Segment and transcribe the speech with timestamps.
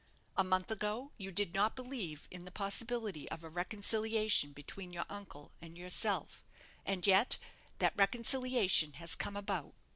[0.35, 5.05] A month ago you did not believe in the possibility of a reconciliation between your
[5.09, 6.43] uncle and yourself;
[6.87, 7.37] and yet
[7.77, 9.75] that reconciliation has come about.